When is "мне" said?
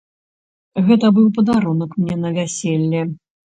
2.03-2.19